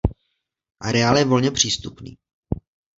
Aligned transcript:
Areál 0.79 1.17
je 1.17 1.25
volně 1.25 1.51
přístupný. 1.51 2.17